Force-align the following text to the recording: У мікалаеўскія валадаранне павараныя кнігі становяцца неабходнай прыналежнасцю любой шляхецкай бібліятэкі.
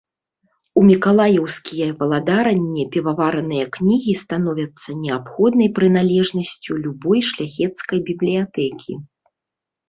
У 0.79 0.83
мікалаеўскія 0.89 1.89
валадаранне 1.99 2.85
павараныя 2.95 3.65
кнігі 3.75 4.15
становяцца 4.23 4.89
неабходнай 5.03 5.69
прыналежнасцю 5.77 6.71
любой 6.87 7.19
шляхецкай 7.29 7.97
бібліятэкі. 8.11 8.93